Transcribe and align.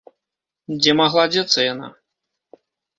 Дзе 0.79 0.91
магла 1.01 1.25
дзецца 1.37 1.59
яна? 1.73 1.87